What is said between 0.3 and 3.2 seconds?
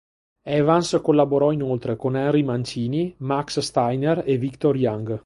Evans collaborò inoltre con Henry Mancini,